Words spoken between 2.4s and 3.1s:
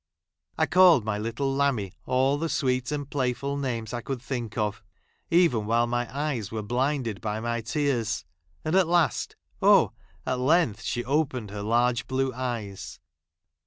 sweet and